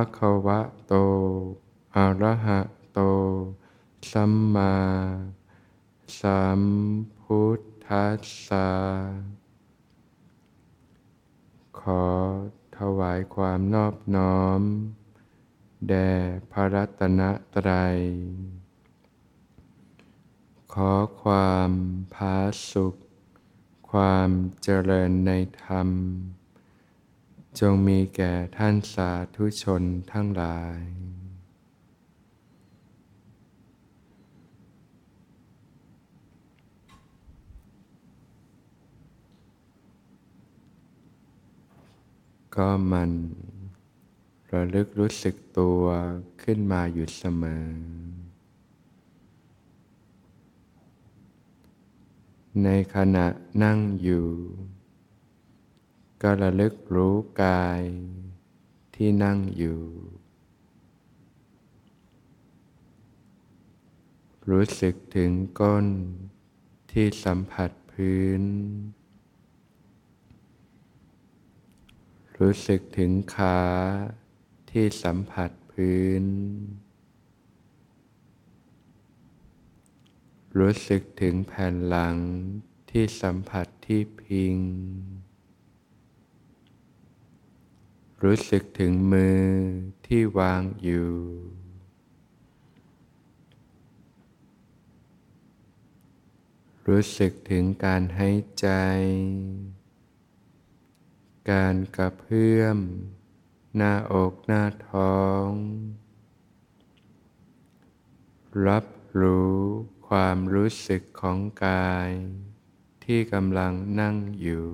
[0.00, 0.94] ะคะวะโต
[1.96, 2.60] อะระหะ
[2.92, 3.00] โต
[4.10, 4.74] สัมมา
[6.20, 6.60] สัม
[7.20, 8.70] พุทธัสสะ
[11.80, 12.04] ขอ
[12.76, 14.60] ถวายความนอบน้อม
[15.88, 16.10] แด่
[16.52, 17.20] พระรัตน
[17.54, 17.98] ตรัย
[20.74, 21.70] ขอความ
[22.14, 22.36] ผา
[22.70, 22.94] สุข
[23.90, 24.30] ความ
[24.62, 25.30] เจริญใน
[25.62, 25.88] ธรรม
[27.60, 30.80] จงมีแก่ท่านสาธุชนทั้งหลาย
[42.56, 43.10] ก็มัน
[44.52, 45.82] ระลึกรู้สึกตัว
[46.42, 47.66] ขึ้นมาอยู่เสมอ
[52.64, 53.26] ในขณะ
[53.62, 54.26] นั่งอยู่
[56.22, 57.82] ก็ระลึกรู้กาย
[58.94, 59.82] ที่นั่งอยู่
[64.50, 65.86] รู้สึกถึงก้น
[66.92, 68.42] ที่สัมผัสพื้น
[72.38, 73.60] รู้สึกถึงขา
[74.70, 76.24] ที่สัมผัสพื้น
[80.58, 82.16] รู้สึกถึงแผ่นหลัง
[82.90, 84.56] ที่สัมผัสที่พิง
[88.26, 89.46] รู้สึกถึงมือ
[90.06, 91.12] ที่วางอยู่
[96.88, 98.68] รู้สึกถึงการหายใจ
[101.50, 102.78] การกระเพื่อม
[103.76, 105.48] หน้าอกหน้าท้อง
[108.66, 108.86] รับ
[109.20, 109.56] รู้
[110.08, 112.10] ความรู้สึกของกาย
[113.04, 114.68] ที่กำลังนั่งอยู่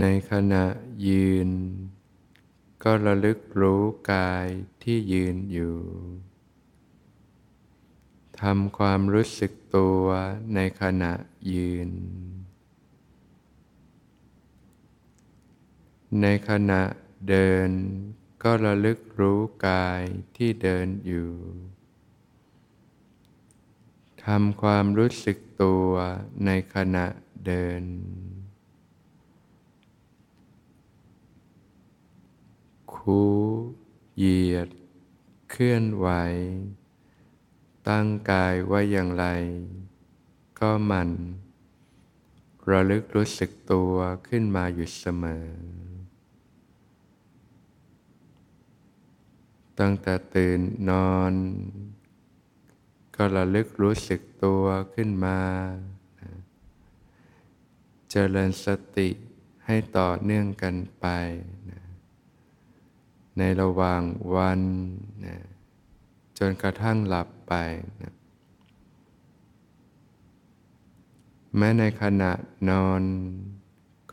[0.00, 0.64] ในขณะ
[1.08, 1.48] ยืน
[2.82, 4.46] ก็ระลึกรู้กาย
[4.82, 5.76] ที่ยืนอยู่
[8.40, 10.04] ทำความรู้สึกตัว
[10.54, 11.12] ในขณะ
[11.52, 11.90] ยืน
[16.22, 16.82] ในขณะ
[17.28, 17.68] เดิน
[18.42, 20.02] ก็ระลึกรู้กาย
[20.36, 21.32] ที่เดินอยู่
[24.24, 25.90] ทำความรู้สึกตัว
[26.44, 27.06] ในขณะ
[27.46, 27.82] เดิน
[33.00, 33.22] คู
[34.16, 34.68] เหยียด
[35.50, 36.08] เคลื่อนไหว
[37.88, 39.26] ตั้งกายไว้อย่างไร
[40.58, 41.10] ก็มัน
[42.70, 43.94] ระลึกรู้สึกตัว
[44.28, 45.46] ขึ้นมาอยู่เสมอ
[49.78, 51.34] ตั้งแต่ตื่นนอน
[53.16, 55.38] ก็ระลึกรู้สึกตัวขึ้นมา
[58.10, 59.08] เจริญสติ
[59.66, 61.06] ให้ต่อเนื่องกันไป
[63.40, 64.02] ในระหว่าง
[64.34, 64.60] วัน
[65.26, 65.38] นะ
[66.38, 67.54] จนกระทั่งหลับไป
[68.02, 68.14] นะ
[71.56, 72.32] แม้ในขณะ
[72.70, 73.02] นอน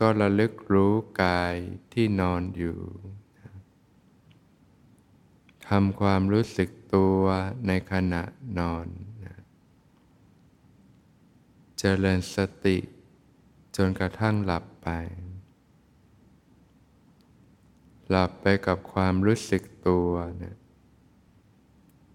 [0.06, 1.54] ็ระลึกรู้กาย
[1.92, 2.78] ที่นอนอยู่
[5.68, 7.22] ทำความรู้สึกตัว
[7.66, 8.22] ในขณะ
[8.58, 8.86] นอน
[9.24, 9.36] นะ
[11.78, 12.78] เจริญสติ
[13.76, 14.88] จนกระทั่งหลับไป
[18.08, 20.10] หลับไปกับความรู้สึกตัว
[20.42, 20.56] นะ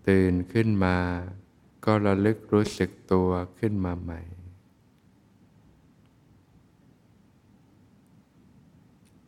[0.08, 0.98] ตื่นขึ้นมา
[1.86, 3.30] ก็ระลึกรู้สึกตัว
[3.60, 4.22] ขึ้นมาใหม่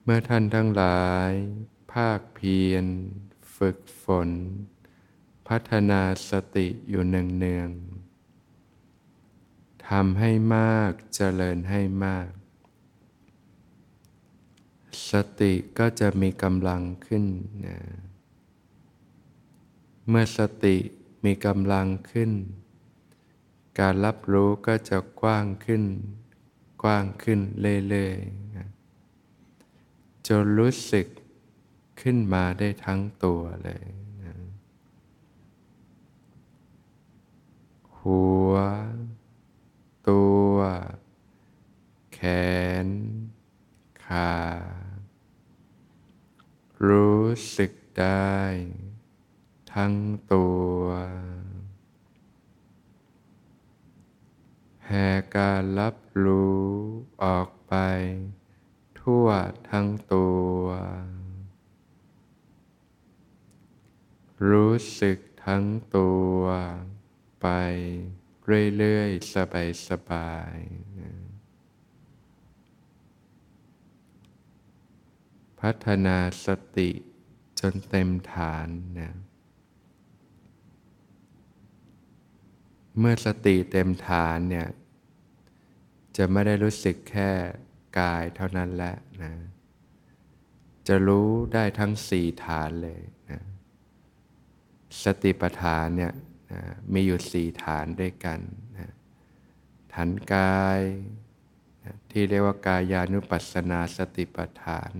[0.03, 1.31] เมื่อท่านทั้งหลาย
[1.93, 2.85] ภาคเพียร
[3.55, 4.29] ฝึกฝน
[5.47, 12.29] พัฒนาสติอยู่เนืองๆทำให้มากเจริญให้มาก
[15.11, 17.25] สติก็จะมีกำลังขึ้น
[17.65, 17.77] นะ
[20.07, 20.75] เมื่อสติ
[21.25, 22.31] มีกำลังขึ้น
[23.79, 25.83] การรับรู้ก็จะกว้างขึ้น
[26.83, 27.39] กว้างขึ้น
[27.89, 28.67] เรื่อยๆนะ
[30.27, 31.07] จนรู้สึก
[32.01, 33.83] ขึ้นมาได้ทั้งตัวเลย
[34.23, 34.33] นะ
[37.99, 38.53] หัว
[40.09, 40.55] ตัว
[42.13, 42.19] แข
[42.85, 42.87] น
[44.05, 44.31] ขา
[46.87, 47.25] รู้
[47.57, 48.35] สึกได้
[49.73, 49.95] ทั้ง
[50.33, 50.83] ตัว
[54.79, 55.95] แผ่การรับ
[56.25, 56.65] รู้
[57.23, 57.75] ออกไป
[58.99, 59.27] ทั่ว
[59.71, 60.63] ทั้งตัว
[64.49, 65.65] รู้สึกทั้ง
[65.97, 66.39] ตัว
[67.41, 67.47] ไป
[68.77, 69.33] เรื่อยๆ
[69.89, 70.94] สบายๆ
[75.69, 76.47] พัฒนาส
[76.77, 76.89] ติ
[77.59, 78.67] จนเต็มฐาน
[78.99, 79.13] นะ
[82.99, 84.67] เมื่อสติเต็มฐานเนี่ย
[86.17, 87.31] จะไม่ได้รู้สึกแค่
[87.99, 89.33] กายเท่านั้นแหละนะ
[90.87, 93.01] จะรู้ได้ทั้งสี่ฐานเลย
[93.31, 93.41] นะ
[95.03, 96.13] สติปัฏฐานเนี่ย
[96.51, 96.61] นะ
[96.93, 98.39] มีอยู่สี่ฐานด้วยกัน
[98.77, 98.91] นะ
[99.93, 100.81] ฐานกาย
[101.83, 104.93] นะที่เรียกว่ากายานุปัสสนาสติปัฏฐาน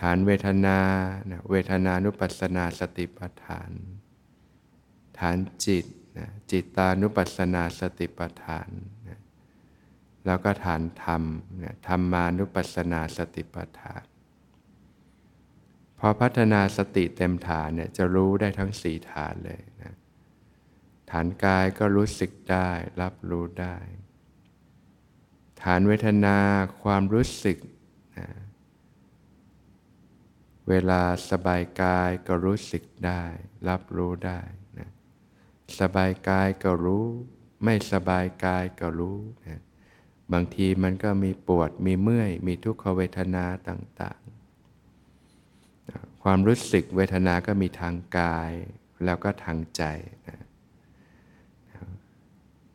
[0.00, 0.78] ฐานเวทนา
[1.30, 3.70] นะเวทนานุปัสสนาสติปัฏฐาน
[5.18, 5.36] ฐาน
[5.66, 5.86] จิต
[6.18, 8.68] นะจิตานุปัสสนาสติปัฏฐาน
[9.08, 9.20] นะ
[10.26, 11.22] แล้วก็ฐานธรรม
[11.62, 14.04] นะธรรมานุปัสสนาสติปัฏฐาน
[15.98, 19.94] พอพัฒนาสติเต็มฐานเนี่ยจะรู้ได้ทั้งสี่ฐานเลยนะ
[21.10, 22.70] ฐานกายก็รู้สึกได้
[23.00, 23.76] รับรู้ได้
[25.62, 26.36] ฐานเวทนา
[26.82, 27.58] ความรู้สึก
[30.68, 33.24] เวลาสบายกายก็รู้สึกได้
[33.68, 34.40] รับรู้ได้
[34.78, 34.90] นะ
[35.80, 37.06] สบายกายก็รู้
[37.64, 39.60] ไม่สบายกายก็รู้นะ
[40.32, 48.52] บางทีมันก็มีปวดมีเมื่อย มีทุกขเวทนาต่างๆความรู้สึกเวทนาก็มีทางกาย
[49.04, 49.82] แล้วก็ทางใจ
[50.28, 50.38] นะ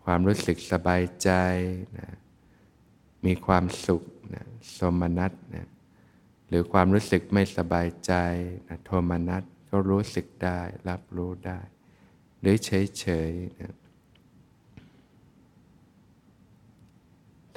[0.03, 1.31] ความรู้สึกสบายใจ
[1.97, 2.09] นะ
[3.25, 4.03] มีความสุข
[4.33, 4.45] นะ
[4.77, 5.67] สมนัตนะ
[6.49, 8.13] หรือความรู้สึกไม่สบายใจ
[8.67, 10.59] นะโทมนัสก็รู้สึกได้
[10.89, 11.59] รับรู้ได้
[12.39, 13.73] หรือเฉยๆนะ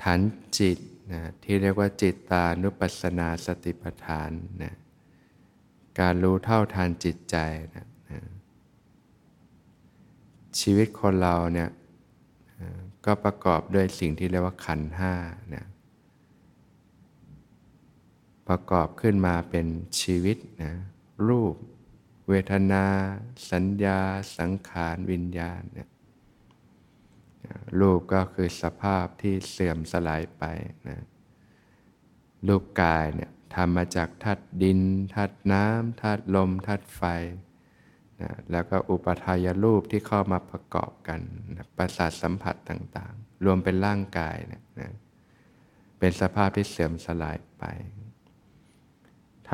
[0.02, 0.20] ฐาน
[0.58, 0.78] จิต
[1.12, 4.30] นะที่เรียกว่าจิตตานุปัสสนาสติปัฏฐาน
[4.62, 4.74] นะ
[6.00, 7.36] การรู้เท่าทานจิตใจ
[7.74, 8.20] นะนะ
[10.60, 11.70] ชีวิตคนเราเนี่ย
[13.06, 15.14] ก็ประกอบด้วยสิ่งที่เรียกว่าขันห้า
[15.54, 15.64] นะ
[18.52, 19.66] ประกอบขึ้นมาเป็น
[20.00, 20.74] ชีวิตนะ
[21.28, 21.54] รูป
[22.28, 22.84] เวทนา
[23.50, 24.00] สัญญา
[24.38, 25.88] สังขารวิญญาณเนี่ย
[27.80, 30.44] รูปก็คือสภาพที่เสื่อมสลายไป
[30.88, 31.00] นะ
[32.48, 34.80] รูปกายเนี่ยทำมาจากธาตุดิน
[35.14, 37.02] ธาตุน้ำธาตุลมธาตุไฟ
[38.22, 41.20] นะแล้วก็อุปทายรูปที่เข้ามาประกอบกัน
[41.56, 44.92] นะประสาทสัมผัสต่างๆ รวมเป็นร่างกายเนี่ยนะ
[45.98, 47.64] เป็นสภาพที่เสื่อมสลายไป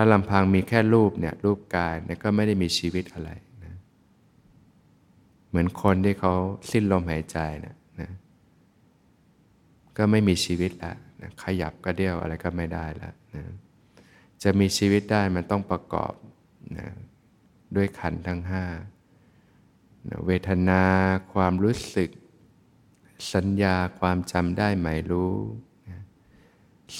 [0.01, 3.31] ถ้าลำพังมีแค่รูปเนี่ยรูปกายเนี่ยก็ไม่ได้มีชีวิตอะไร
[3.65, 3.75] นะ
[5.49, 6.35] เหมือนคนที่เขา
[6.71, 8.11] สิ้นลมหายใจนะนะ
[9.97, 13.45] ก็ไม่มีชีวิตละนะขยับก็เดี่ยวอะไรก็ไม่ได้ละนะ
[14.43, 16.13] จะมีชีวิตได้มันต้องประกอบ
[16.79, 16.89] นะ
[17.77, 18.65] ด้วยขันทั้งห้า
[20.09, 20.83] นะเวทนา
[21.33, 22.11] ความรู้สึก
[23.35, 25.35] สัญญาความจำได้หมายรู้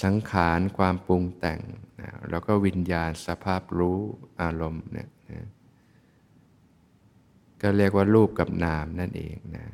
[0.03, 1.59] สังขารความปรุงแต่ง
[2.01, 3.99] นะแล้วก็วิญญาณสภาพรู้
[4.41, 5.47] อารมณ์เนี่ยนะ
[7.61, 9.65] ก็เรียกว่ารูปกับนามนั่นเองนะ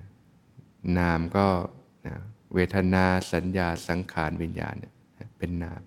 [0.98, 1.48] นามก็
[2.08, 2.16] นะ
[2.54, 4.94] เวทนาสัญญาสังขารวิญญาณเนี่ย
[5.38, 5.82] เป็นนาม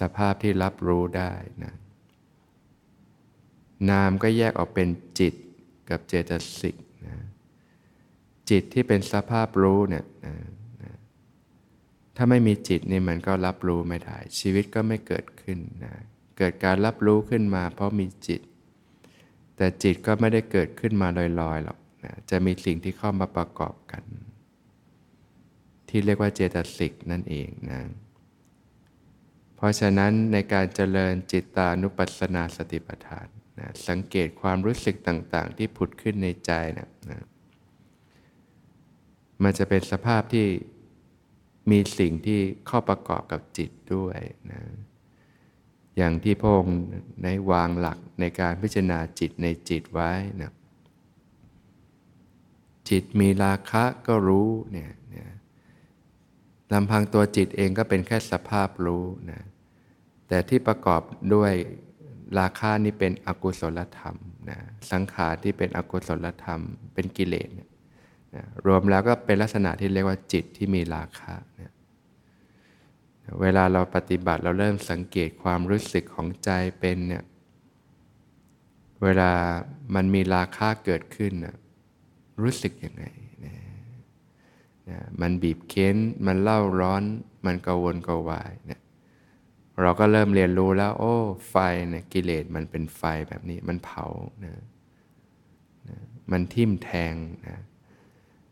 [0.00, 1.32] สภาพที่รับรู้ได้
[1.64, 1.74] นะ
[3.90, 4.88] นามก็แยกออกเป็น
[5.20, 5.34] จิต
[5.90, 7.16] กับเจตสิกนะ
[8.50, 10.34] จิตที่เป็นสภาพรู้เนี่ยนะ
[12.16, 15.94] ถ้าไม่มีจิตนี่มันก็รับรู้ไม่ได้ ชีวิตก็ไม่เกิดขึ้นนะ
[16.38, 18.40] เกิดการรับรู้ขึ้นมา เพราะมีจิต
[19.56, 21.08] แต่จิตก็ไม่ได้เกิดขึ้นมา
[21.40, 24.02] ลอยๆหรอกนะจะมีสิ่งที่เข้ามาประกอบกัน
[25.88, 27.80] ที่เรียกว่าเจตสิกนั่นเองนะ
[29.56, 33.28] เพราะฉะนั้นในการเจริญจิตตานุปัสสนาสติปัฏฐาน
[33.58, 37.24] นะสังเกตความรู้สึกต่างๆ ที่ผุดขึ้นในใจนะนะ
[39.42, 40.46] มันจะเป็นสภาพที่
[41.70, 44.18] มีสิ่งที่เข้าประกอบกับจิตด้วย
[44.52, 44.60] นะ
[45.96, 46.66] อย่างที่พง
[47.22, 50.52] ในวางหลักในการพิจารณาจิตในจิตไว้นะ
[52.88, 54.90] จิตมีราคะก็รู้เนี่ย
[56.72, 59.40] ลำพังตัวจิตเองก็เป็นแค่สภาพรู้นะ
[60.28, 61.02] แต่ที่ประกอบ
[61.34, 61.52] ด้วย
[62.38, 64.16] ราคะนี่เป็นอกุศลธรรม
[64.50, 64.58] นะ
[64.90, 66.60] สังขารที่เป็นอกุศลธรรม
[66.94, 67.70] เป็นกิเลสนะ
[68.66, 71.72] รวมแล้วก็เป็นลักษณะที่เรียกว่าจิตที่มีราคะนะ
[73.40, 76.50] เวลาเราปฏิบัติเราเริ่มสังเกตความรู้สึกของใจ
[76.80, 77.24] เป็นเนี่ย
[79.02, 79.30] เวลา
[79.94, 81.56] มันมีราคาเกิดขึ้นนะ
[82.42, 83.04] รู้สึกยังไง
[83.44, 83.54] นะ
[84.88, 87.02] นะมันบีบเค้น มันเล่าร้อน
[87.46, 88.80] มันกวนกวายเนะ
[89.80, 91.14] เราก็เริ่มเรียนรู้แล้ว โอ้
[91.50, 91.56] ไฟ
[91.90, 94.06] เนี่ยกิเลสมันเป็นไฟแบบนี้ มันเผา
[94.44, 94.52] นะ
[95.88, 95.96] นะ
[96.30, 97.14] มันทิ่มแทง
[97.46, 97.58] นะ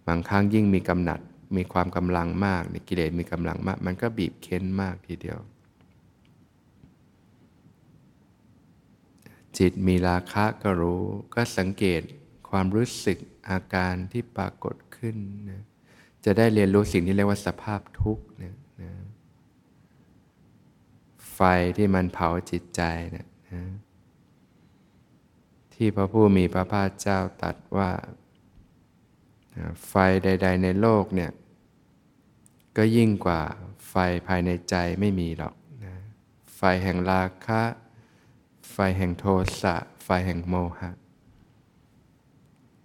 [0.07, 1.21] บางครั้งยิ่งมีกำหนัด
[1.57, 5.39] มีความกำลังมากเนี่ยกิเลสมีกำลังมาก มันก็บีบเค้นมากทีเดียว
[9.59, 11.03] จิตมีราคะก็รู้
[11.35, 12.03] ก็สังเกต
[12.51, 13.19] ความรู้สึก
[13.49, 15.17] อาการที่ปรากฏขึ้น
[15.51, 15.63] นะ
[16.25, 18.91] จะได้เรียนรู้สิ่งที่เรียกว่าสภาพทุกข์นะนะ
[21.35, 21.41] ไฟ
[21.77, 22.83] ที่มันเผาจิตใจ
[23.17, 23.63] นะนะ
[25.75, 27.91] ที่พระผู้มีพระภาคเจ้าตรัสว่า
[29.89, 29.95] ไฟ
[30.25, 31.31] ใด ๆ ในโลกเนี่ย
[32.77, 33.41] ก็ยิ่งกว่า
[33.89, 33.95] ไฟ
[34.27, 35.55] ภายในใจไม่มีหรอก
[35.85, 35.95] นะ
[36.57, 37.63] ไฟแห่งราคะ
[38.73, 39.25] ไฟแห่งโท
[39.63, 40.91] สะ ไฟแห่งโมหะ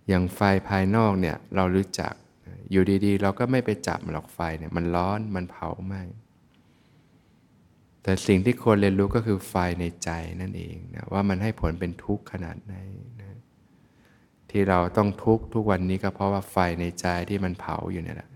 [0.08, 2.14] อย่างไฟภายนอกเนี่ยเรารู้จัก
[2.72, 5.96] อยู่ดีๆ เราก็ไม่ไปจับหรอกไฟเนี่ยมันร้อน มันเผาไหม
[8.04, 10.10] แต่สิ่งที่ควรเรียนรู้ก็คือไฟในใจ
[10.42, 12.76] นั่นเองนะว่ามันให้ผลเป็นทุกข์ขนาดไหน
[13.22, 13.27] นะ
[14.52, 18.30] ที่เราต้องทุกทุกวันนี้ก็เพราะว่าไฟในใจที่มันเผาอยู่นี่แหละ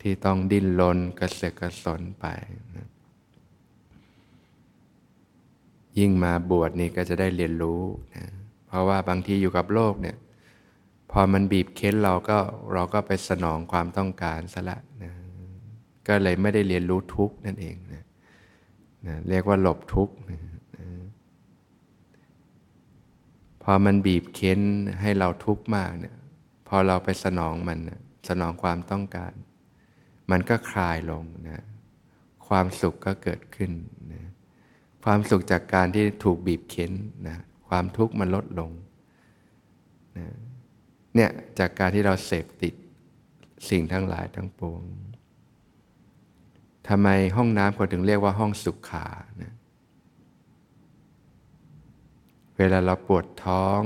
[0.00, 2.26] ที่ต้องดิ้นรนกระเสือกกระสนไป
[2.76, 2.88] นะ
[5.98, 7.82] ยิ่งมาบวชนี่ก็จะได้เรียนรู้
[8.14, 8.24] นะ
[8.66, 10.16] เพราะว่าบางทีอยู่กับโลกเนี่ย
[11.10, 12.38] พอมันบีบเค้นเราก็
[12.74, 15.10] เราก็ไปสนองความต้องการซะละนะ
[16.08, 18.04] ก็เลยไม่ได้เรียนรู้ทุกนั่นเองนะ
[19.06, 20.38] นะเรียกว่าหลบทุกนะ
[23.64, 24.60] พอมันบีบเค้น
[25.00, 26.16] ให้เราทุกข์มากเนี่ย
[26.68, 27.78] พอเราไปสนองมัน
[28.28, 29.32] สนองความต้องการ
[30.30, 31.64] มันก็คลายลงนะ
[32.48, 33.72] ความสุขก็เกิดขึ้น
[34.12, 34.22] นะ
[35.04, 36.92] ความสุขจากการที่ถูกบีบเค้น
[37.28, 38.70] นะความทุกข์มันลดลง
[40.18, 40.26] นะ
[41.14, 42.74] เนี่ยจากการที่เราเสพติด
[43.68, 44.82] สิ่งทั้งหลายทั้งปวง
[46.88, 49.06] ทำไมห้องน้ำเขาถึงเรียกว่าห้องสุขขา
[49.42, 49.52] นะ
[52.58, 53.80] เวลาเราปวดท้อง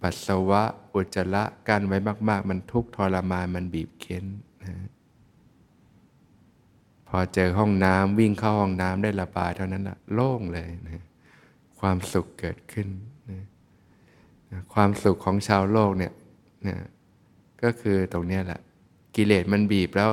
[0.00, 0.62] ปัสสาวะ
[0.94, 1.98] อุจจาระกั้นไว้
[2.28, 4.24] มาก ๆ มันทุกข์ทรมานมันบีบเค้น
[4.62, 4.74] นะ
[7.08, 11.04] พอเจอห้องน้ำวิ่งเข้าห้องน้ำได้ระบายเท่านั้นละโล่งเลยนะ
[11.80, 12.88] ความสุขเกิดขึ้น
[13.30, 13.40] นะ
[14.74, 16.12] ความสุขของชาวโลกเนี่ย
[16.68, 16.76] นะ
[17.62, 18.60] ก็คือตรงนี้แหละ
[19.16, 20.10] กิเลสมันบีบแล้ว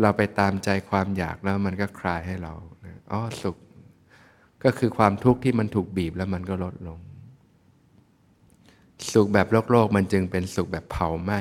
[0.00, 2.52] เราไปตามใจความอยากแล้วมันก็คลายให้เรา
[3.12, 3.56] อ๋อสุข
[4.64, 6.98] ก็คือความทุกข์ที่มันถูกบีบแล้วมันก็ลดลง
[9.12, 11.40] สุขแบบโลกโลกมันจึงเป็นสุขแบบเผาไหม้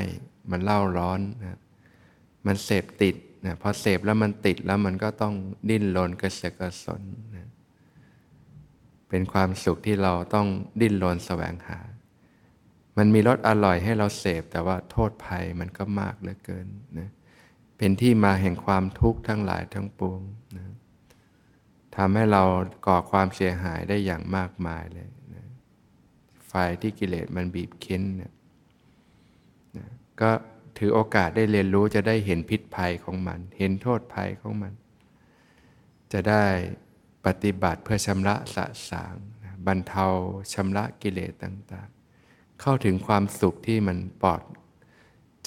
[0.52, 1.60] มันเล่าร้อนนะ
[2.46, 5.34] มันเสพติดนะพอเสพแล้วมันติดแล้วมันก็ต้อง
[5.70, 7.02] ดิ้นรนกระเสือกกระสน
[7.36, 7.50] นะ
[9.10, 10.48] เป็นความสุขที่เราต้อง
[10.82, 11.80] ดิ้นรนแสวงหา
[12.98, 16.68] มันมีรสอร่อยให้เราเสพแต่ว่าโทษภัยมันก็มากเหลือเกิน
[17.00, 17.10] นะ
[17.78, 20.22] เป็นที่มาแห่งความทุกข์ทั้งหลายทั้งปวง
[21.96, 22.44] ทำให้เรา
[22.88, 25.46] ก่อความเสียหายได้อย่างมากมายเลยนะ
[26.48, 28.34] ไฟที่กิเลสมันบีบเค้นเนะ
[29.78, 29.88] นะ
[30.22, 30.32] ก็
[30.78, 34.74] ถือโอกาสได้เรียนรู้จะได้เห็นพิษภัยของมัน เห็นโทษภัยของมัน
[36.14, 36.46] จะได้
[37.26, 40.06] ปฏิบัติเพื่อชำระสะสางนะบรรเทา
[40.54, 41.90] ชำระกิเลสต่าง
[42.24, 44.42] ๆ เข้าถึงความสุขที่มันปลอด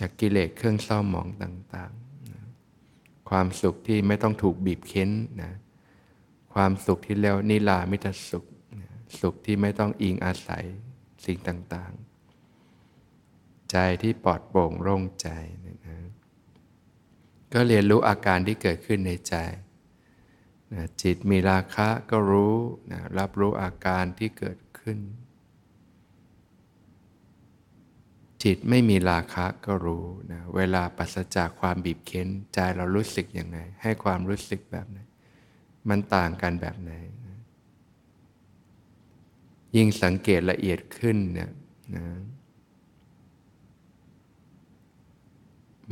[0.01, 1.93] จากกิเลสเครื่องเศร้าหมองต่าง
[2.61, 5.11] ๆ ความสุขที่ไม่ต้องถูกบีบเค้น
[5.43, 5.53] นะ
[6.55, 8.45] ความสุขที่เรียกนิรามิตสุข
[9.21, 10.65] สุขที่ไม่ต้องอิงอาศัย
[11.25, 15.29] สิ่งต่างๆ ใจที่ปลอดโปร่งโล่งใจ
[15.87, 15.99] นะ
[17.53, 19.35] ก็เรียนรู้อาการที่เกิดขึ้นในใจ
[20.73, 22.55] นะจิตมีราคะก็รู้
[22.93, 24.99] นะรับรู้อาการที่เกิดขึ้น
[28.45, 34.99] จิตไม่มีราคะก็รู้นะเวลาปัสจากความบีบเค้นใจเรารู้สึกยังไง ให้ความรู้สึกแบบไหน
[35.89, 36.93] มันต่างกันแบบไหน
[39.77, 41.51] ยิ่งสังเกตละเอียดขึ้นเนี่ย
[41.97, 42.07] นะ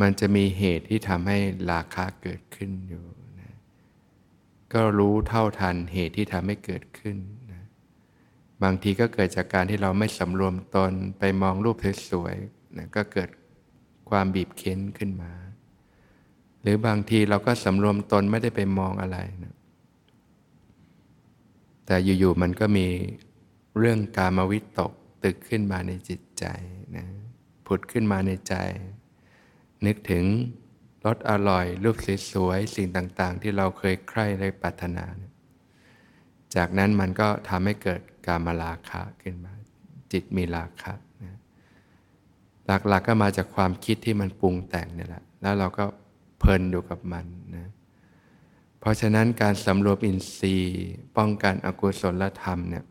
[0.00, 1.38] มันจะมีเหตุที่ทำให้
[1.70, 3.04] ราคะเกิดขึ้นอยู่
[3.40, 3.52] นะ
[4.72, 7.16] ก็รู้เท่าทันเหตุที่ทำให้เกิดขึ้น
[8.62, 11.76] บางทีก็เกิดจากการที่เราไม่สำรวมตนไปมองรูป
[12.11, 13.30] สวยๆนะก็เกิด
[14.11, 15.32] ความบีบเค้นขึ้นมา
[16.62, 19.54] หรือบางทีเราก็สำรวมตนไม่ได้ไปมองอะไรนะ
[21.92, 22.87] แต่อยู่ๆมันก็มี
[23.78, 24.92] เรื่องกามวิตก
[25.25, 26.44] ตึกขึ้นมาในจิตใจ
[26.96, 27.06] นะ
[27.66, 28.54] ผุดขึ้นมาในใจ
[29.87, 30.25] นึกถึง
[31.04, 31.96] รสอร่อย รูป
[32.32, 35.04] สวยๆสิ่งต่างๆ ที่เราเคยใคร่และปรารถนา
[36.56, 39.52] จากนั้นมันก็ทำให้เกิดการมาราคะขึ้นมา
[40.12, 41.38] จิตมีราคะนะ
[42.88, 45.84] หลักๆก็มาจากความคิดที่มันปรุงแต่งนี่แหละ แล้วเราก็
[46.38, 47.68] เพลินอยู่กับมันนะ
[48.82, 50.86] เพราะฉะนั้นการสำรวมอินทรีย์
[51.16, 52.84] ป้องกันอกุศลธรรมเนี่ย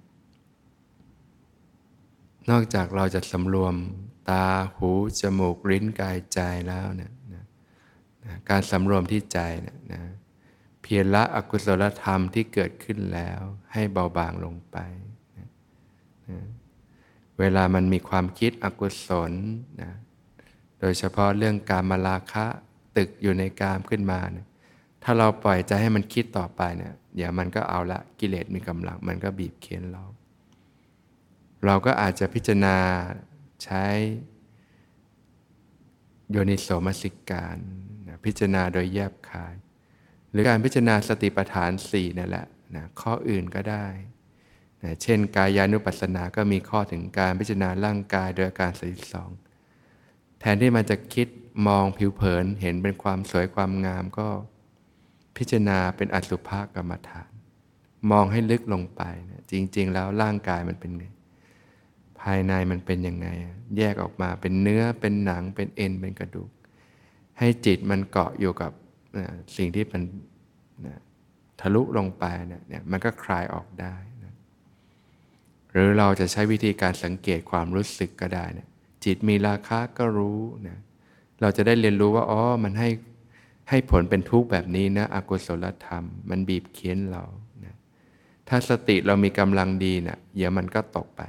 [2.49, 3.75] นอกจากเราจะสำรวม
[4.29, 4.45] ตา
[4.75, 7.45] หูจมูกลิ้นกายใจแล้วเนี่ยนะ
[8.25, 10.01] นะการสำรวมที่ใจเนี่ยนะ
[10.81, 13.41] เพียรละอกุศลธรรมที่เกิดขึ้นแล้ว
[13.73, 14.77] ให้เบาบางลงไป
[15.37, 15.47] นะ
[16.29, 16.39] นะ
[17.39, 19.31] เวลามันมีความคิดอกุศล
[19.81, 19.91] นะ
[20.79, 22.45] โดยเฉพาะเรื่องการมาราคะ
[22.97, 24.47] ตึกอยู่ในกามขึ้นมาเนี่ย
[25.03, 30.03] ถ้าเราปล่อยใจให้มันคิดต่อไปเนี่ยเดี๋ยวมันก็เอาละกิเลสมีกำลัง มันก็บีบเค้นเรา
[31.65, 32.77] เราก็อาจจะพิจารณา
[33.63, 33.85] ใช้
[36.31, 37.57] โยนิโสมสิการ
[38.25, 39.55] พิจารณาโดยแยบคาย
[40.31, 43.87] หรือการพิจารณาสติปัฏฐานสี่นั่นแหละนะข้ออื่นก็ได้
[44.83, 49.29] นะเช่น กายานุปัสสนาก็มีข้อถึงการพิจารณาร่างกายโดยอาการสิสอง
[50.39, 51.27] แทนที่มันจะคิด
[51.67, 54.27] มองผิวเผินเห็นเป็นความสวยความงามก็
[55.37, 57.29] พิจารณาเป็นอสุภกรรมฐาน
[58.11, 61.05] มองให้ลึกลงไปนะจริง ๆ แล้วร่างกายมันเป็นไง
[62.21, 63.27] ภายในมันเป็นยังไง
[63.77, 66.51] แยกออกมาเป็นเนื้อเป็นหนังเป็นเอ็นเป็นกระดูก
[67.39, 68.71] ให้จิตมันเกาะอยู่กับ
[69.57, 70.01] สิ่งที่มัน
[71.59, 74.33] ทะลุลงไปเนี่ยมันก็คลายออกได้นะ
[75.71, 78.67] หรือเราจะใช้วิธีการสังเกตความรู้สึกก็ได้นะ
[79.05, 80.77] จิตมีราคะก็รู้นะ
[81.41, 82.89] เราจะได้เรียนรู้ว่าอ๋อมันให้
[83.71, 87.23] ให้ผลเป็นทุกข์แบบนี้นะอกุศลธรรม มันบีบเค้นเรา
[87.65, 87.75] นะ
[88.47, 91.21] ถ้าสติเรามีกำลังดีนะเดี๋ยวมันก็ตกไป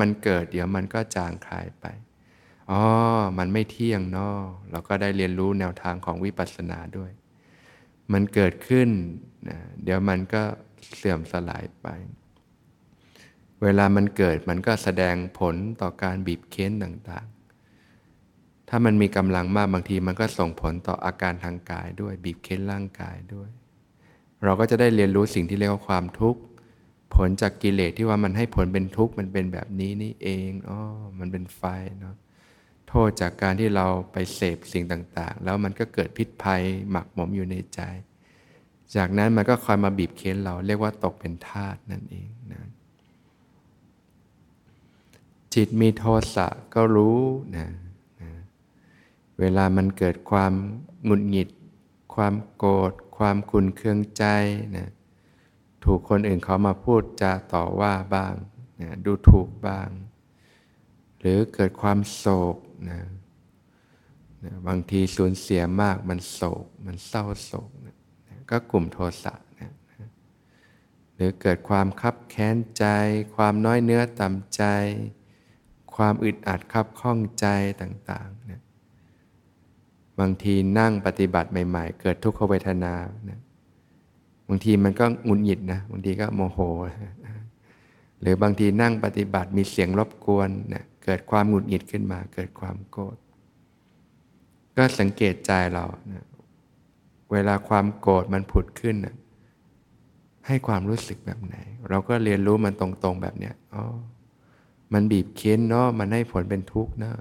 [0.00, 1.86] มันเกิดเดี๋ยวมันก็จางคลายไป
[2.70, 2.82] อ๋อ
[3.38, 4.30] มันไม่เที่ยงนอ
[4.70, 7.10] เราก็ได้เรียนรู้แนวทางของวิปัสสนาด้วย
[8.12, 8.88] มันเกิดขึ้น
[9.48, 10.42] นะเดี๋ยวมันก็
[10.96, 11.86] เสื่อมสลายไป
[13.62, 17.39] เวลามันเกิดมันก็แสดงผลต่อการบีบเค้นต่างๆ
[18.70, 23.48] ถ้ามันมีกำลังมากบางทีมันก็ส่งผลต่ออาการทางกายด้วย บีบเค้นร่างกายด้วย
[24.44, 26.40] เราก็จะได้เรียนรู้สิ่งที่เรียกว่าความทุกข์
[27.14, 30.78] ผลจากกิเลสที่ว่ามันให้ผลเป็นทุกข์มันเป็นแบบนี้นี่เองอ๋อ
[31.18, 31.62] มันเป็นไฟ
[32.00, 32.16] เนาะ
[32.88, 37.80] โทษจากการที่เราไปเสพสิ่งต่างๆ แล้วมันก็เกิดพิษภัยหมักหมมอยู่ในใจ
[38.96, 42.62] จากนั้นมันก็คอยมาบีบเค้นเราเรียกว่าตกเป็นทาสนั่นเองนะ
[45.54, 46.04] จิตมีโท
[46.34, 47.20] สะก็รู้
[47.56, 47.89] นะนะ
[49.40, 50.52] เวลามันเกิดความ
[51.04, 51.48] หงุดหงิด
[52.14, 54.24] ความโกรธ ความขุนเคืองใจ
[54.76, 54.90] นะ
[55.84, 58.34] ถูกคนอื่นเขามาพูดจาต่อว่าบ้าง
[58.80, 59.88] นะดูถูกบ้าง
[61.18, 62.56] หรือเกิดความโศก
[62.90, 63.00] นะ
[64.44, 67.96] นะบางทีสูญเสียมากมันโศก มันเศร้าโศกนะ
[68.50, 70.08] ก็กลุ่มโทสะนะนะ
[71.14, 72.84] หรือเกิดความคับแค้นใจ
[73.36, 74.64] ความน้อยเนื้อต่ำใจ
[75.94, 77.46] ความอึดอัดคับข้องใจ
[77.80, 78.60] ต่างๆนะ
[80.18, 82.94] บางทีนั่งปฏิบัติใหม่ ๆ เกิดทุกขเวทนา
[83.30, 83.40] นะ
[84.48, 86.58] บางทีมันก็งุนหงิดนะบางทีก็โมโห
[88.20, 93.16] หรือบางทีนั่งปฏิบัติมีเสียงรบกวนนะเกิดความหงุดหงิดขึ้นมา เกิดความโกรธ
[94.76, 96.26] ก็สังเกตใจเรานะ
[97.32, 99.16] เวลาความโกรธมันผุดขึ้นนะ
[100.46, 101.54] ให้ความรู้สึกแบบไหน
[101.88, 103.82] เราก็เรียนรู้มันตรงๆแบบเนี้ยอ๋อ
[104.92, 107.16] มันบีบเค้นเนาะมันให้ผลเป็นทุกข์เนาะ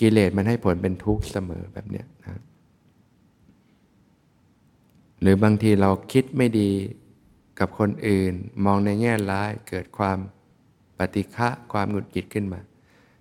[0.00, 2.40] กิเลสมันให้ผลเป็นทุกข์เสมอแบบเนี้ยนะ
[5.20, 6.70] หรือบางทีเราคิดไม่ดี
[7.58, 8.32] กับคนอื่น
[8.64, 10.18] มองในแง่ร้ายเกิดความ
[10.98, 12.60] ปฏิฆะความหงุดหงิดขึ้นมา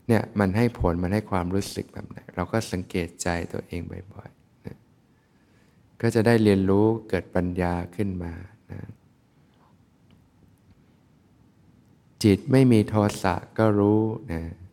[0.08, 3.82] เนี่ยมันให้ผลมันให้ความรู้สึกแบบไหนเราก็สังเกตใจตัวเอง
[4.14, 4.78] บ่อยๆนะ
[6.02, 8.34] ก็จะได้เรียนรู้เกิดปัญญาขึ้นมา
[8.72, 8.80] นะ
[12.24, 14.65] จิตไม่มีโทสะก็รู้นะนะ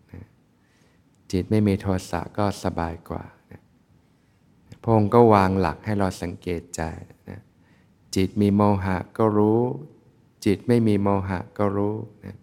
[1.33, 3.25] จิตไม่มีโทสะก็สบายกว่า
[4.83, 6.83] พระองค์ก็วางหลักให้เราสังเกตใจ
[7.31, 7.41] นะ
[8.17, 9.61] จิตมีโมหะก็รู้
[10.45, 12.37] จิตไม่มีโมหะก็รู้นะ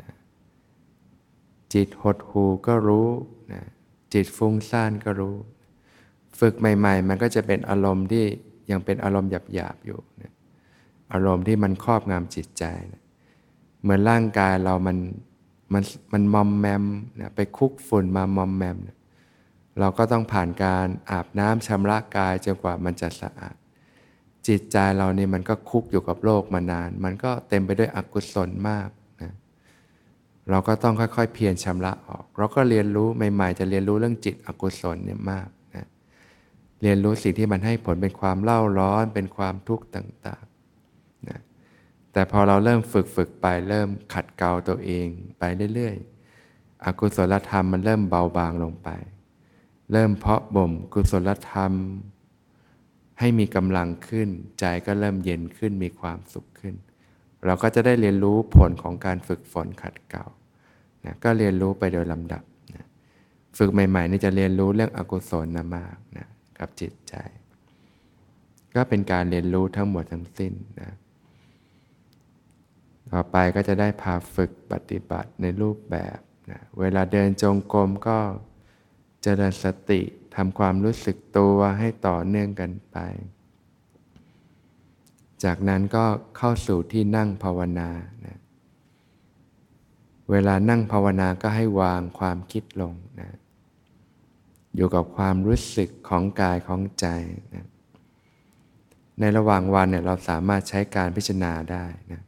[0.00, 0.10] นะ
[1.74, 3.08] จิตหดหูก็รู้
[3.52, 3.62] นะ
[4.14, 5.36] จิตฟุ้งซ่านก็รู้
[6.38, 8.24] ฝึกใหม่ ๆ มันก็จะเป็นอารมณ์ที่
[8.70, 10.32] ยังเป็นอารมณ์หยาบๆอยู่นะ
[11.12, 13.02] อารมณ์ที่มันครอบงำจิตใจนะ
[13.82, 14.96] เหมือนร่างกายเรามัน
[15.72, 15.82] มัน
[16.12, 16.84] มันมอมแมม
[17.20, 18.96] นะไปคุกฝุ่นมามอมแมมนะ
[19.80, 23.54] เราก็ต้องผ่านการอาบน้ำชำระกายจนกว่ามันจะสะอาด
[24.48, 28.88] จิตใจเรานี่มันก็คุกอยู่กับโลกมานาน มันก็เต็มไปด้วยอกุศลมาก
[29.22, 29.32] นะ
[30.50, 35.86] เราก็ต้องค่อยๆ เพียรชำระออก เราก็เรียนรู้ใหม่ ๆ จะเรียนรู้เรื่องจิตอกุศลเนี่ยมากนะ
[36.82, 41.40] เรียนรู้สิ่งที่มันให้ผลเป็นความเล่าร้อนเป็นความทุกข์ต่างๆนะ
[42.12, 45.42] แต่พอเราเริ่มฝึกฝึกไปเริ่มขัดเกลาตัวเองไป
[45.74, 48.88] เรื่อยๆ อกุศลธรรมมันเริ่มเบาบางลงไป
[49.92, 51.72] เริ่มเพาะบ่มกุศลธรรม
[53.18, 54.28] ให้มีกำลังขึ้น
[54.60, 56.74] ใจก็เริ่มเย็นขึ้นมีความสุขขึ้น
[57.46, 60.24] เราก็จะได้เรียนรู้ผลของการฝึกฝนขัดเกลา
[61.04, 62.42] นะก็เรียนรู้ไปโดยลำดับ
[62.74, 62.86] นะ
[63.58, 66.26] ฝึกใหม่ๆนี่จะเรียนรู้เรื่องอกุศลนะมากนะ
[66.58, 67.14] กับจิตใจ
[68.74, 70.90] ก็เป็นการเรียนรู้ทั้งหมดทั้งสิ้นนะ
[73.12, 76.18] ต่อไปก็จะได้พาฝึกปฏิบัติในรูปแบบ
[76.50, 78.18] นะเวลาเดินจงกรมก็
[79.22, 80.00] เจริญสติ
[80.36, 82.98] ทำความรู้สึกตัวให้ต่อเนื่องกันไป
[85.44, 86.04] จากนั้นก็
[86.36, 87.90] เข้าสู่ที่นั่งภาวนา
[88.26, 88.38] นะ
[90.30, 93.30] เวลานั่งภาวนาก็ให้วางความคิดลงนะ
[94.76, 97.06] อยู่กับความรู้สึกของกายของใจ
[97.54, 97.66] นะ
[99.20, 102.22] ในระหว่างวันเนี่ยเราสามารถใช้การพิจารณาได้นะ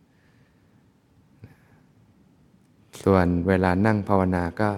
[3.03, 4.71] ส่วนเวลานั่งภาวนาก็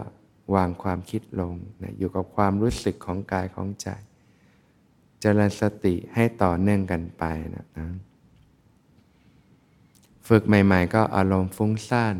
[0.55, 3.89] วางความคิดลงนะอยู่กับความรู้สึกของกายของใจ
[5.21, 7.25] เจริญสติให้ต่อเนื่องกันไป
[7.55, 7.89] นะนะ
[10.29, 12.17] ฝึกใหม่ ๆ ก็อารมณ์ฟุ้งซ่าน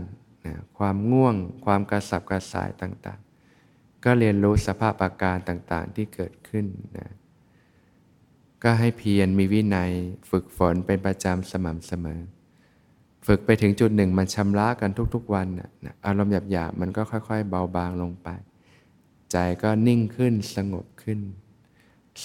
[0.47, 6.67] นะความง่วง ความกระสับกระส่ายต่างๆ ก็เรียนรู้สภาพอาการต่างๆที่เกิดขึ้น
[6.99, 7.11] นะ
[8.63, 9.91] ก็ให้เพียรมีวินัย
[10.31, 12.21] ฝึกฝนเป็นประจำสม่ำเสมอ
[13.27, 18.29] ฝึกไปถึงจุดหนึ่งมันชำระกันทุกๆวันนะอารมณ์หยาบๆมันก็ค่อย ๆ เบาบางลงไป
[19.33, 21.21] ใจก็นิ่งขึ้นสงบขึ้น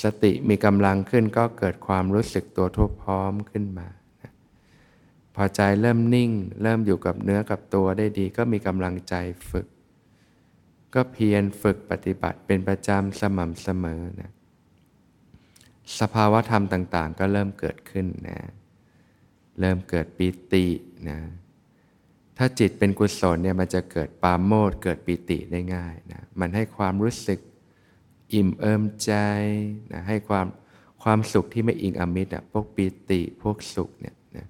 [0.01, 3.87] สติมีกำลังขึ้นก็เกิดความรู้สึกตัวทั่วพร้อมขึ้นมา
[4.21, 4.31] นะ
[5.35, 9.15] พอใจเริ่มนิ่ง เริ่มอยู่กับเนื้อกับตัวได้ดี ก็มีกำลังใจ
[9.49, 9.67] ฝึก
[10.93, 14.31] ก็เพียรฝึกปฏิบัติเป็นประจำสม่ำเสมอนะ
[15.99, 18.39] สภาวะธรรมต่างๆ ก็เริ่มเกิดขึ้นนะ
[19.61, 20.65] เริ่มเกิดปิติ
[21.09, 21.19] นะ
[22.37, 27.39] ถ้าจิตเป็นกุศลเนี่ยมันจะเกิดปาโมดเกิดปิติได้ง่ายนะมันให้ความรู้สึก
[28.33, 29.13] อิ่มเอิมใจ
[29.91, 30.45] นะให้ความ
[31.03, 34.47] ความสุขที่ไม่อิงอมิตรอะพวกปิติพวกสุขเนี่ยนะ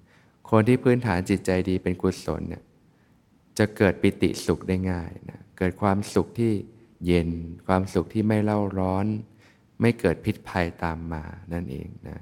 [0.50, 2.62] คนที่พื้นฐานจิตใจดีเป็นกุศลเนี่ย
[3.58, 6.52] จะเกิดปิติสุขได้ง่ายนะเกิดความสุขที่
[7.06, 7.30] เย็น
[7.66, 9.06] ความสุขที่ไม่เล่าร้อน
[9.80, 12.18] ไม่เกิดพิษภัยตามมานั่นเองนะ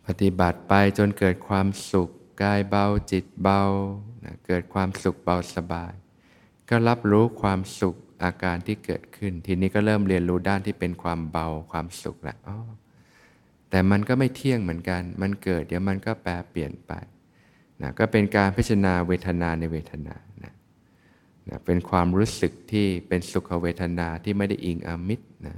[0.21, 2.09] ฏิบัติไปจนเกิดความสุข
[2.41, 3.61] กายเบาจิตเบา
[4.25, 5.93] นะเกิดความสุขเบาสบาย
[6.69, 12.57] ก็รับรู้ความสุขอาการที่เกิดขึ้น ทีนี้ก็เริ่มเรียนรู้ด้านที่เป็นความเบาความสุขแล้วอ๋อ
[13.69, 16.91] แต่มันก็ไม่เที่ยงเหมือนกัน มันเกิดเดี๋ยวมันก็แปรเปลี่ยนไป
[17.81, 20.53] นะก็เป็นการพิจารณาเวทนาในเวทนานะ
[21.49, 25.57] นะเป็นความรู้สึกที่เป็นสุขเวทนาที่ไม่ได้อิงอมิตรนะ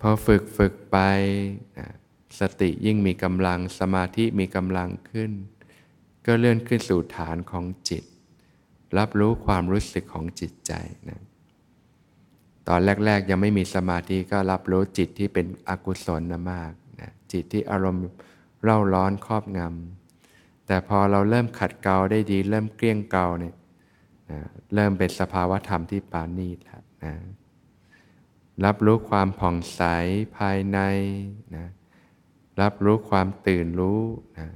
[0.00, 0.98] พอฝึกฝึกไป
[1.78, 1.88] นะ
[2.40, 5.32] สติยิ่งมีกำลังสมาธิมีกำลังขึ้น
[6.26, 8.04] ก็เลื่อนขึ้นสู่ฐานของจิต
[8.98, 10.72] รับรู้ความรู้สึกของจิตใจ
[11.08, 11.20] นะ
[12.68, 18.02] ตอนแรก ๆ ยังไม่มีสมาธิก็รับรู้จิตที่เป็นอกุศลนะมากนะจิตที่อารมณ์
[18.62, 23.54] เร่าร้อนครอบงำแต่พอเราเริ่มขัดเกลาได้ดี เริ่มเกลี้ยงเกลาเนี่ย
[24.30, 24.40] นะ
[24.74, 27.14] เริ่มเป็นสภาวะธรรมที่ปานีแล้วนะ
[28.64, 29.82] รับรู้ความผ่องใส
[30.36, 30.78] ภายใน
[31.56, 31.66] นะ
[32.60, 34.00] รับรู้ความตื่นรู้
[34.38, 34.48] นะ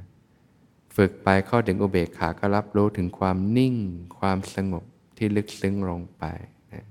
[0.96, 3.76] ฝึกไปเข้าถึงอุเบกขาก็รับรู้ถึงความนิ่ง
[4.18, 4.84] ความสงบ
[5.16, 6.24] ที่ลึกซึ้งลงไป
[6.72, 6.86] นะ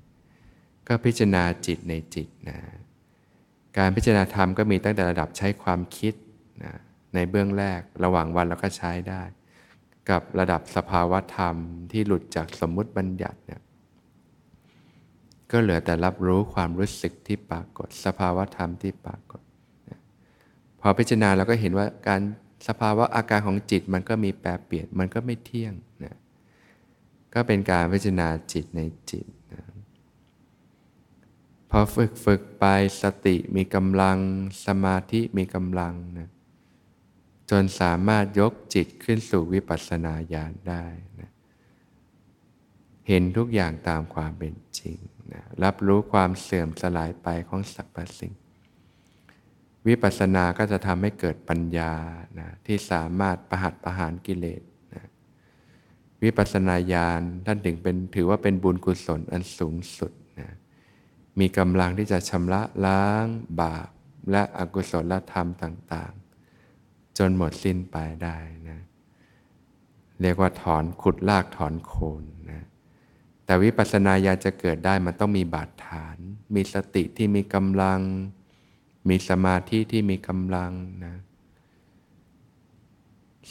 [0.88, 2.60] ก็พิจารณาจิตในจิตนะ
[3.78, 6.14] การพิจารณาธรรมก็มีตั้งแต่ระดับใช้ความคิด
[6.64, 6.74] นะ
[7.14, 9.22] ในเบื้องแรกระหว่างวันเราก็ใช้ได้
[10.10, 11.56] กับระดับสภาวะธรรม
[11.92, 13.62] ที่หลุดจากสมมุติบัญญัติเนี่ย
[15.52, 19.42] ก็เหลือแต่รับรู้ความรู้สึกที่ปรากฏ สภาวะธรรมที่ปรากฏ
[20.82, 22.22] พอพิจารณาเราก็เห็นว่าการ
[22.68, 26.16] สภาวะอาการของจิตมันก็มีแปรเปลี่ยนมันก็ไม่เที่ยงนะ
[27.34, 29.62] ก็เป็นการพิจารณาจิตในจิตนะ
[31.70, 32.66] พอฝึกฝึกไป
[33.02, 34.18] สติมีกำลัง
[34.66, 36.30] สมาธิมีกำลังนะ
[37.50, 40.86] จนสามารถยกจิตขึ้นสู่วิปัสสนาญาณได้
[41.20, 41.32] นะ
[43.08, 44.98] เห็นทุกอย่างตามความเป็นจริง
[45.34, 48.34] นะรับรู้ความเสื่อมสลายไปของสรรพสิ่ง
[49.88, 51.94] วิปัสสนาก็จะทำให้เกิดปัญญา
[52.40, 54.62] นะที่สามารถประหัตประหารกิเลส
[54.94, 55.06] นะ
[56.24, 60.50] วิปัสสนาญาณท่านถึงเป็นถือว่าเป็นบุญกุศลอันสูงสุดนะ
[61.40, 63.26] มีกำลังที่จะชำระล้าง
[63.62, 63.90] บาป
[64.32, 68.38] และอกุศลธรรมต่างๆ จนหมดสิ้นไปได้
[68.70, 68.80] นะ
[70.22, 72.64] เรียกว่าถอนขุดลากถอนโคนนะ
[73.46, 76.18] แต่วิปัสสนาญาณจะเกิดได้มันต้องมีบาดฐาน
[76.56, 78.00] มีสติที่มีกำลัง
[79.10, 80.72] มีสมาธิที่มีกำลัง
[81.06, 81.16] นะ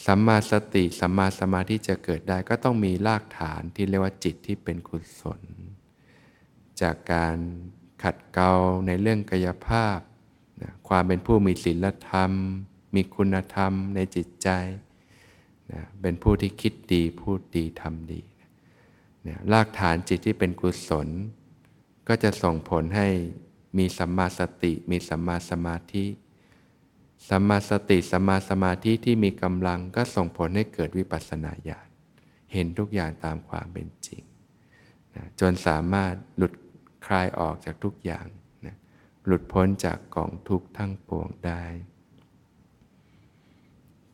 [0.05, 5.41] สัมมาสติสัมมาสมาธิจะเกิดได้ก็ต้องมีรากฐานที่เรียกว่าจิตที่เป็นกุศล
[6.81, 7.37] จากการ
[8.03, 8.53] ขัดเกลา
[8.87, 9.99] ในเรื่องกายภาพ
[10.61, 12.31] นะความเป็นผู้มีศีลธรรม
[12.95, 14.49] มีคุณธรรมในจิตใจ
[15.71, 18.21] นะเป็นผู้ที่คิดดีพูดดีทำดี
[19.27, 21.07] นะรากฐานจิตที่เป็นกุศล
[22.07, 23.07] ก็จะส่งผลให้
[23.77, 26.05] มีสัมมาสติ มีสัมมาสมาธิ
[27.29, 31.87] สัมมาสติ สัมมาสมาธิที่มีกำลังก็ส่งผลให้เกิดวิปัสสนาญาณ
[32.53, 34.23] เห็นทุกอย่างตามความเป็นจริง
[35.15, 36.53] นะจนสามารถหลุด
[37.05, 38.25] คลายออกจากทุกอย่าง
[38.65, 38.75] นะ
[39.25, 41.63] หลุดพ้นจากกองทุกข์ทั้งปวงได้